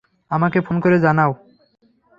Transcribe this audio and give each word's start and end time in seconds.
আমাকে 0.31 0.59
ফোন 0.61 0.75
করে 0.79 0.97
জানাও। 0.99 1.31